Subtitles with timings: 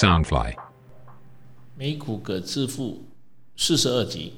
[0.00, 0.54] Soundfly，
[1.76, 3.04] 美股可致富
[3.54, 4.32] 四十二集。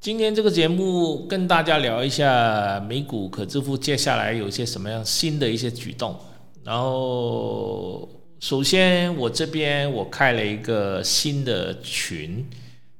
[0.00, 6.18] 今天这个节目跟大家聊一下美股可致富接下来有一些什么样新的一些举动。
[6.64, 8.08] 然后，
[8.40, 12.44] 首先我这边我开了一个新的群，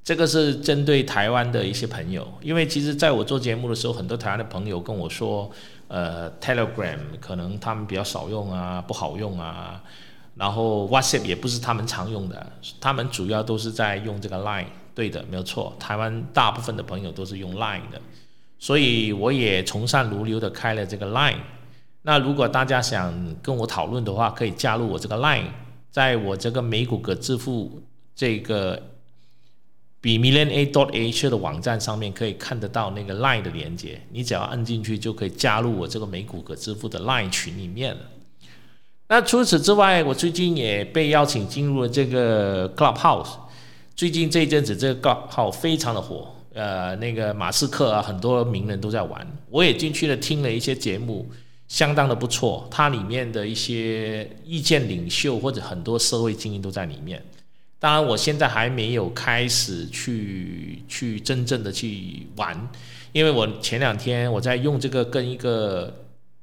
[0.05, 5.51] 这个是针对台湾的一些朋友，因为其实在我做节目的时候，很多台湾的朋友跟我说，
[5.89, 9.83] 呃，Telegram 可能他们比较少用啊，不好用啊。
[10.35, 14.67] 然后 WhatsApp 也不是他们常用的，他们主要都是在用这个 Line。
[14.95, 15.75] 对的，没有错。
[15.81, 18.01] 台湾大部分的朋友都是用 Line 的，
[18.59, 21.39] 所以我也从善如流的开了这个 Line。
[22.03, 25.47] 那如果大家想跟我讨论的话，可以加入我这个 Line，
[25.91, 27.81] 在我这个美股可支付
[28.15, 28.83] 这个
[30.01, 38.01] 比 Million A dot H 的网站上面可以看得到那个 Line 的连接，你只要按进去就可以加入我这个美股可支付的 Line 群里面了。
[39.13, 43.29] 那除此之外，我最近也被邀请进入了这个 Clubhouse。
[43.95, 49.39] 最近这一阵子，这个 Clubhouse 非常的火，呃，那个马斯克啊，很多名人都在玩。
[49.51, 51.31] 我也进去了，听了一些节目，
[51.69, 52.67] 相当的不错。
[52.71, 57.23] 它里面的一些意见领袖或者很多社会精英都在里面。
[57.79, 62.59] 当然，我现在还没有开始去去真正的去玩，
[63.13, 65.99] 因为我前两天我在用这个跟一个。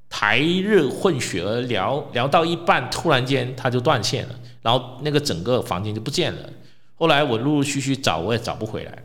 [0.10, 6.50] 台日混血儿聊聊到一半，突然间他就断线了，然后那个整个房间就不见了。
[6.96, 9.04] 后来我陆陆续续找，我也找不回来。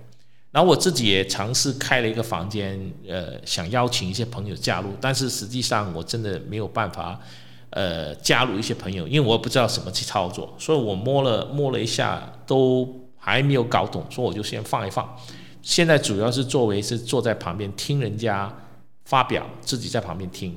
[0.51, 7.19] 然后我自己也尝试开了一个房间，呃，想邀请一些朋友加入，但是实际上我真的没有办法，
[7.71, 15.17] 呃，加入一些朋友，因为我也不知道怎么去操作，所以我摸了摸了一下，都还没有搞懂，所以我就先放一放。
[15.61, 18.53] 现在主要是作为是坐在旁边听人家
[19.05, 20.57] 发表，自己在旁边听。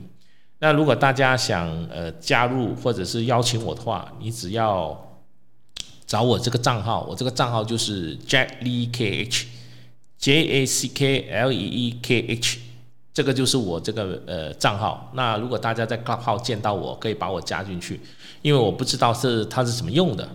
[0.60, 5.20] 那如果大家想呃加入或者是邀请我的话，你只要
[6.08, 12.58] 找我这个账号，我这个账号就是 Jack Lee K H，J A C K L E E K H，
[13.14, 15.12] 这个就是我这个呃账号。
[15.14, 18.00] 那如果大家在 Club 号见到我，可以把我加进去，
[18.42, 20.28] 因为我不知道是它是怎么用的。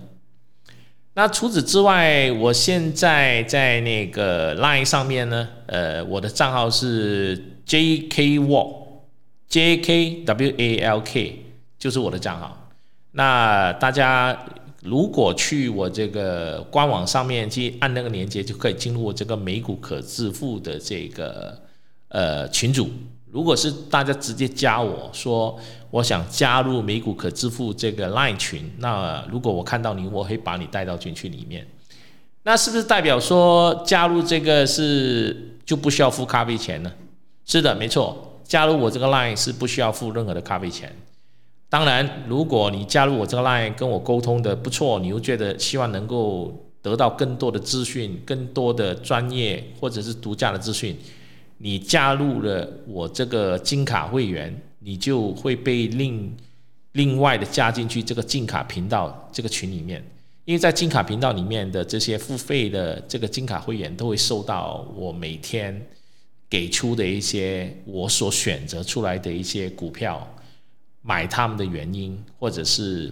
[1.14, 8.81] 那除此之外，我现在在那个 Line 上面呢，呃，我的账号是 J K Walk。
[9.52, 11.44] J K W A L K
[11.78, 12.70] 就是我的账号。
[13.10, 14.46] 那大家
[14.82, 21.60] 如果去我这个官网上面去按那个链接，就可以进入我这个美股可致富的这个
[22.08, 22.88] 呃群组。
[23.30, 25.58] 如果是大家直接加我说
[25.90, 31.66] 我想加入美股可致富这个 Line 群，那如果我看到你，我会把你带到群去里面。
[32.44, 36.90] 那是不是代表说加入这个是就不需要付咖啡钱呢？
[37.44, 38.30] 是的，没错。
[38.52, 40.94] 加入我这个 line 是不需要付任何的咖啡钱。
[41.70, 46.52] 当然，如果你加入我这个 line 跟我沟通的不错，你又觉得希望能够
[46.82, 50.94] 得到更多的资讯、更多的专业或者是独家的资讯，
[51.56, 56.36] 你加入了我这个金卡会员，你就会被另
[56.92, 60.04] 另外的加进去这个金卡频道这个群里面。
[60.44, 65.80] 因为在金卡频道里面的这些付费的这个金卡会员都会收到我每天。
[66.52, 70.36] 给出的一些我所选择出来的一些股票，
[71.00, 73.10] 买他们的原因，或者是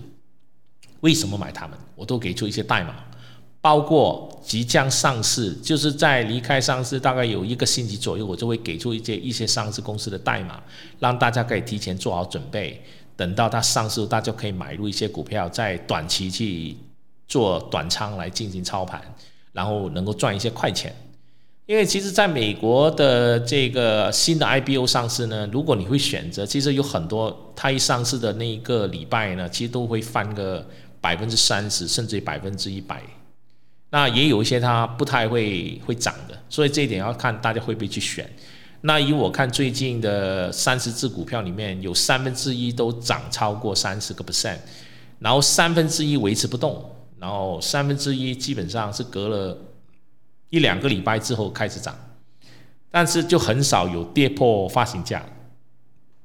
[1.00, 2.94] 为什么买他们，我都给出一些代码，
[3.62, 10.62] 包括即将上市，就是在离开上市大概有一个星期左右，我就会给出一些一些上市公司的代码，
[10.98, 12.82] 让大家可以提前做好准备，
[13.16, 16.76] 等到它上市，大家可以买入一些股票，在短期去
[17.26, 19.00] 做短仓来进行操盘，
[19.52, 20.94] 然后能够赚一些快钱。
[21.70, 30.66] 因为其实，在美国的这个新的 IPO 上市呢，如果你会选择，其实有很多，它一上市的那一个礼拜呢，其实都会翻个
[31.00, 33.00] 百分之三十，甚至百分之一百。
[33.90, 38.28] 那也有一些它不太会会涨的，所以这一点要看大家会不会去选。
[38.80, 44.58] 那以我看，最近的三十只股票里面有三分之一都涨超过三十个 percent，
[45.20, 46.84] 然后三分之一维持不动，
[47.20, 49.56] 然后三分之一基本上是隔了。
[50.50, 51.96] 一两个礼拜之后开始涨，
[52.90, 55.24] 但是就很少有跌破发行价，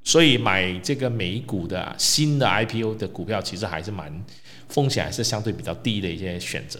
[0.03, 4.23] 所以买这个美股的新的 IPO 的股票，其实还是蛮
[4.67, 6.79] 风险还是相对比较低的一些选择。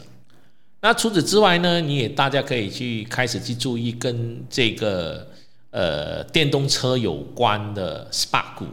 [0.82, 5.28] 那除此之外呢，你也大家可以去开始去注意跟这个
[5.72, 8.66] 呃电动车有关的 SPA 股，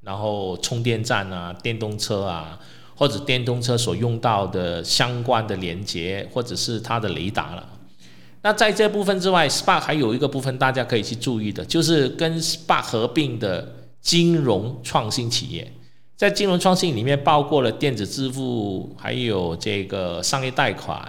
[0.00, 2.58] 然后充电站啊、电动车啊，
[2.96, 7.68] 或者电动车所用到的相关的连接，或者是它的雷达了。
[8.42, 15.72] 那在这部分之外，SPA 还有一个部分大家可以去注意的，就是跟 SPA 合并的金融创新企业。
[16.16, 21.08] 在金融创新里面包括了电子支付，还有这个商业贷款，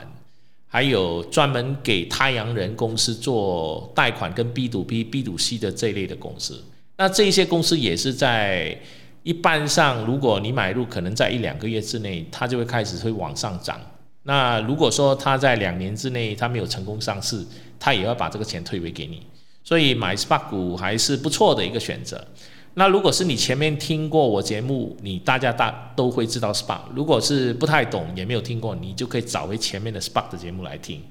[0.68, 6.64] 还有专门给太阳人公司做贷款跟 B to B、B to C 的这类的公司。
[6.98, 8.80] 那这些公司也是在
[9.24, 13.80] 一般上，如果你买入，可能在一两个月之内，它就会开始会往上涨。
[14.24, 17.46] 那如果说他在两年之内他没有成功上市，
[17.80, 19.22] 他也要把这个钱退回给你。
[19.64, 22.26] 所以买 SPAC 股还是不错的一个选择。
[22.74, 26.80] 那如果是你前面听过我节目，你大家大都会知道 SPAC。
[26.96, 31.02] 如果是不太懂也没有听过，你就可以找回前面的 SPAC 的节目来听。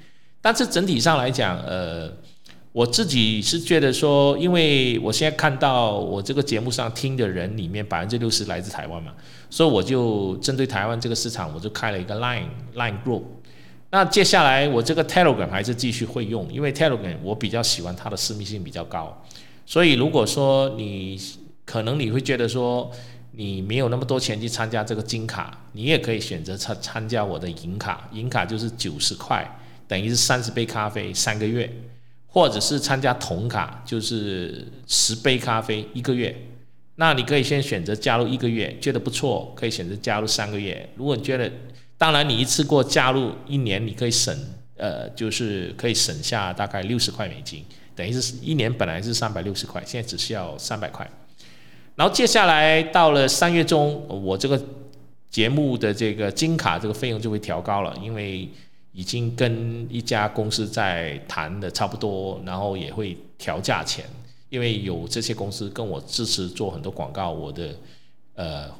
[0.40, 2.12] 但是整体上来讲，呃。
[2.72, 9.12] 我自己是觉得说，因为我现在看到我这个节目上听的人里面百分之六十来自台湾嘛，
[9.50, 13.24] 所以我就针对台湾这个市场，我就开了一个 Line Line Group。
[13.90, 19.22] 那接下来我这个 Telegram 还是继续会用，因为 Telegram 我比较喜欢它的私密性比较高。
[19.66, 21.20] 所以如果说你
[21.66, 22.90] 可能你会觉得说
[23.32, 29.46] 你没有那么多钱去参加这个金卡，你也可以选择参参加我的银卡，银卡就是九十块，
[29.86, 31.70] 等于是三十杯咖啡三个月。
[32.32, 36.34] 或者是参加铜卡，就是十杯咖啡一个月。
[36.96, 40.88] 那你可以先选择加入一个月，觉得不错，可以选择加入三个月。
[40.96, 41.50] 如果你觉得，
[41.98, 44.34] 当然你一次过加入一年，你可以省，
[44.76, 47.64] 呃，就是可以省下大概六十块美金，
[47.94, 51.10] 等于是一年本来是三百六十块，现在只需要三百块。
[51.96, 54.58] 然后接下来到了三月中，我这个
[55.28, 58.48] 节目的这个金卡这个费用就会调高了，因为。
[58.92, 64.04] 已经跟一家公司在谈的差不多，然后也会调价钱，
[64.50, 67.74] 因为有这些公司跟我支持做很多广告，我的
[68.34, 68.70] 呃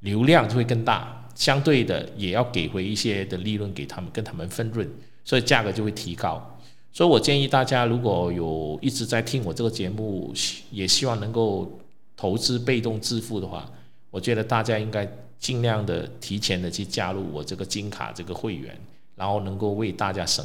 [0.00, 4.88] 流量就会更大，相对的也要给回一些的利润给他们，跟他们分润，
[5.24, 6.58] 所以价格就会提高。
[6.92, 10.34] 所以我建议大家，如果有一直在听我这个节目，
[10.70, 11.80] 也希望能够
[12.16, 13.70] 投资被动致富的话，
[14.10, 18.76] 我觉得大家应该尽量的提前的去加入我这个金卡这个会员。
[19.22, 20.44] 然后能够为大家省，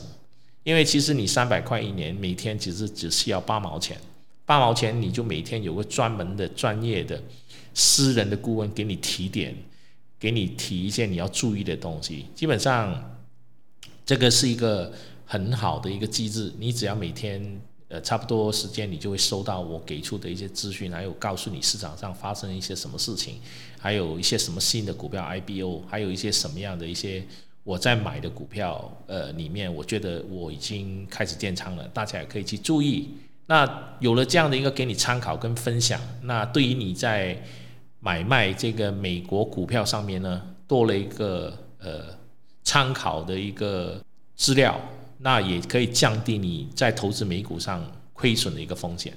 [0.62, 4.00] 因为其实你三百块一年，每天其实只需要八毛钱，
[4.45, 7.19] 八毛钱你就每天有个专门的专业的
[7.74, 9.56] 私人的顾问给你提点，
[10.19, 12.27] 给你提一些你要注意的东西。
[12.35, 13.18] 基本上
[14.06, 14.94] 这个是一个
[15.25, 23.41] 很好的一个机制，你只要每天呃差不多时间，你就会收到我给出的一些资讯，还有告诉你市场上发生一些什么事情，
[23.80, 27.25] 还有一些什么新的股票 IBO，还有一些什么样的一些。
[27.68, 33.10] 我在买的股票，呃，里面我觉得我已经开始建仓了，大家也可以去注意。
[33.48, 33.69] 那
[34.00, 37.38] 有了这样的一个给你参考跟分享，那对于你在
[38.00, 42.06] 买卖这个美国股票上面呢，多了一个呃
[42.64, 44.02] 参考的一个
[44.38, 44.80] 资料，
[45.18, 49.14] 那也可以降低你在投资美股上亏损的一个风险，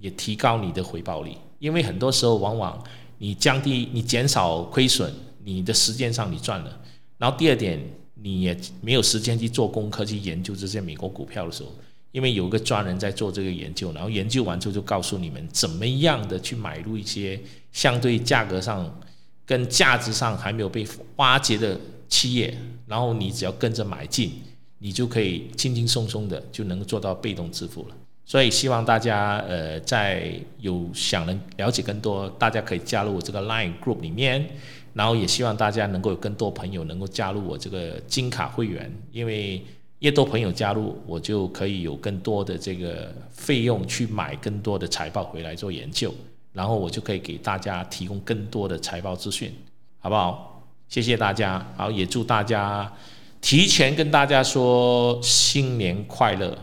[0.00, 1.30] 也提高你的回报率。
[1.60, 2.82] 因为很多时候，往往
[3.18, 5.14] 你降低、你减少亏损，
[5.44, 6.80] 你的时间上你赚了。
[7.18, 7.78] 然后第二点，
[8.14, 11.72] 你也没有时间去做功课去研究这些美国股票的时候，
[12.12, 17.40] 因为有个专人在做这个研究，然后研究完之后就告诉你们怎么样的去买入一些
[17.72, 19.00] 相对价格上
[19.44, 21.78] 跟价值上还没有被挖掘的
[22.08, 22.56] 企业，
[22.86, 24.32] 然后你只要跟着买进，
[24.78, 27.96] 你就可以轻轻松松的就能做到被动致富了。
[28.26, 34.48] 所以希望大家呃在有想能了解更多，大家可以加入我这个 Line Group 里面。
[34.94, 39.62] 然后也希望大家能够有更多朋友能够加入我这个金卡会员，因为
[39.98, 46.14] 越多朋友加入，我就可以有更多的这个费用去买更多的财报回来做研究，
[46.52, 49.52] 然后我就可以给大家提供更多的财报资讯，
[49.98, 50.62] 好不好？
[50.88, 52.92] 谢谢大家，好，也祝大家
[53.40, 56.56] 提前跟大家说新年快乐。